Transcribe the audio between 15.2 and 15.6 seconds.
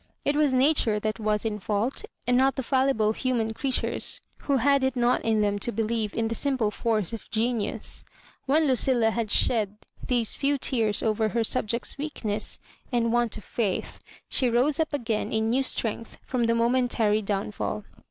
in